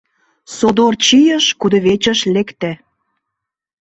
Содор 0.57 0.93
чийыш, 1.05 1.45
кудывечыш 1.59 2.19
лекте. 2.33 2.71